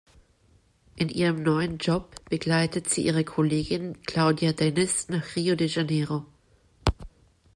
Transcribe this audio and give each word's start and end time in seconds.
In 0.95 1.09
ihrem 1.09 1.43
neuen 1.43 1.77
Job 1.77 2.15
begleitet 2.27 2.89
sie 2.89 3.05
ihre 3.05 3.23
Kollegin 3.23 4.01
Claudia 4.07 4.51
Dennis 4.51 5.07
nach 5.09 5.35
Rio 5.35 5.55
de 5.55 5.67
Janeiro. 5.67 6.25